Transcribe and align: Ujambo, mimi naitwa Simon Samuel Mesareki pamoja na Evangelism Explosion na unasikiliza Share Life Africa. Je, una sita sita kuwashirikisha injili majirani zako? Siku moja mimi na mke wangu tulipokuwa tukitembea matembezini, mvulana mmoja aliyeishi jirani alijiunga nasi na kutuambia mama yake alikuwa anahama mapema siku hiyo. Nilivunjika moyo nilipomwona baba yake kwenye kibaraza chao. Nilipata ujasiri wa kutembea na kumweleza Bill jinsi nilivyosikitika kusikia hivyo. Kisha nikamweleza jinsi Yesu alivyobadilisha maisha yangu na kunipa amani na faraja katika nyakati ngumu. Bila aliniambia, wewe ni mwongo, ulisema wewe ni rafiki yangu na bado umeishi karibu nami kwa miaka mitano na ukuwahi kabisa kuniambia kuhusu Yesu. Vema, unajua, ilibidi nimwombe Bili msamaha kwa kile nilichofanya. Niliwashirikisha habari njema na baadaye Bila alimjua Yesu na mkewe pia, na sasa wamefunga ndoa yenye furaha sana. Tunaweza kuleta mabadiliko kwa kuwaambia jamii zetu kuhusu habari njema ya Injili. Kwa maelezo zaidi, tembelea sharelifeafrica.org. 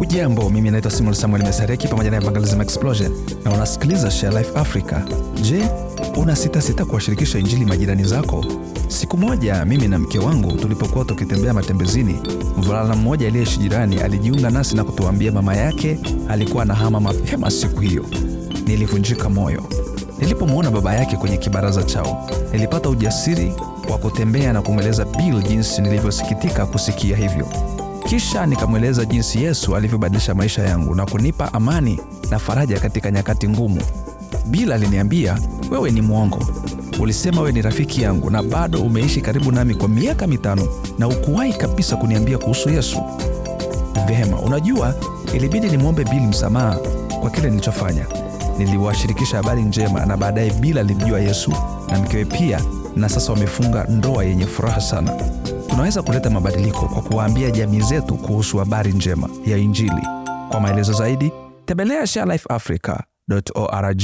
Ujambo, 0.00 0.50
mimi 0.50 0.70
naitwa 0.70 0.90
Simon 0.90 1.14
Samuel 1.14 1.42
Mesareki 1.44 1.88
pamoja 1.88 2.10
na 2.10 2.16
Evangelism 2.16 2.60
Explosion 2.60 3.12
na 3.44 3.52
unasikiliza 3.52 4.10
Share 4.10 4.38
Life 4.38 4.50
Africa. 4.58 4.96
Je, 5.42 5.62
una 6.16 6.36
sita 6.36 6.62
sita 6.62 6.84
kuwashirikisha 6.84 7.38
injili 7.38 7.64
majirani 7.64 8.04
zako? 8.04 8.44
Siku 8.88 9.16
moja 9.16 9.64
mimi 9.64 9.88
na 9.88 9.98
mke 9.98 10.18
wangu 10.18 10.52
tulipokuwa 10.52 11.04
tukitembea 11.04 11.54
matembezini, 11.54 12.16
mvulana 12.58 12.96
mmoja 12.96 13.26
aliyeishi 13.26 13.58
jirani 13.58 14.00
alijiunga 14.00 14.50
nasi 14.50 14.76
na 14.76 14.84
kutuambia 14.84 15.32
mama 15.32 15.56
yake 15.56 15.98
alikuwa 16.28 16.62
anahama 16.62 17.00
mapema 17.00 17.50
siku 17.50 17.80
hiyo. 17.80 18.04
Nilivunjika 18.66 19.28
moyo 19.28 19.62
nilipomwona 20.20 20.70
baba 20.70 20.94
yake 20.94 21.16
kwenye 21.16 21.36
kibaraza 21.36 21.82
chao. 21.82 22.30
Nilipata 22.52 22.88
ujasiri 22.88 23.52
wa 23.90 23.98
kutembea 23.98 24.52
na 24.52 24.62
kumweleza 24.62 25.04
Bill 25.04 25.42
jinsi 25.42 25.82
nilivyosikitika 25.82 26.66
kusikia 26.66 27.16
hivyo. 27.16 27.46
Kisha 28.08 28.46
nikamweleza 28.46 29.04
jinsi 29.04 29.42
Yesu 29.44 29.76
alivyobadilisha 29.76 30.34
maisha 30.34 30.62
yangu 30.62 30.94
na 30.94 31.06
kunipa 31.06 31.52
amani 31.52 32.00
na 32.30 32.38
faraja 32.38 32.80
katika 32.80 33.10
nyakati 33.10 33.48
ngumu. 33.48 33.80
Bila 34.46 34.74
aliniambia, 34.74 35.38
wewe 35.70 35.90
ni 35.90 36.00
mwongo, 36.00 36.38
ulisema 37.00 37.40
wewe 37.40 37.52
ni 37.52 37.62
rafiki 37.62 38.02
yangu 38.02 38.30
na 38.30 38.42
bado 38.42 38.80
umeishi 38.82 39.20
karibu 39.20 39.52
nami 39.52 39.74
kwa 39.74 39.88
miaka 39.88 40.26
mitano 40.26 40.68
na 40.98 41.08
ukuwahi 41.08 41.52
kabisa 41.52 41.96
kuniambia 41.96 42.38
kuhusu 42.38 42.70
Yesu. 42.70 43.02
Vema, 44.06 44.40
unajua, 44.40 44.94
ilibidi 45.34 45.68
nimwombe 45.70 46.04
Bili 46.04 46.26
msamaha 46.26 46.76
kwa 47.20 47.30
kile 47.30 47.50
nilichofanya. 47.50 48.06
Niliwashirikisha 48.58 49.36
habari 49.36 49.62
njema 49.62 50.06
na 50.06 50.16
baadaye 50.16 50.50
Bila 50.50 50.80
alimjua 50.80 51.20
Yesu 51.20 51.52
na 51.90 51.98
mkewe 51.98 52.24
pia, 52.24 52.60
na 52.98 53.08
sasa 53.08 53.32
wamefunga 53.32 53.84
ndoa 53.84 54.24
yenye 54.24 54.46
furaha 54.46 54.80
sana. 54.80 55.12
Tunaweza 55.70 56.02
kuleta 56.02 56.30
mabadiliko 56.30 56.86
kwa 56.88 57.02
kuwaambia 57.02 57.50
jamii 57.50 57.80
zetu 57.80 58.14
kuhusu 58.16 58.58
habari 58.58 58.92
njema 58.92 59.28
ya 59.46 59.56
Injili. 59.58 60.02
Kwa 60.50 60.60
maelezo 60.60 60.92
zaidi, 60.92 61.32
tembelea 61.66 62.06
sharelifeafrica.org. 62.06 64.02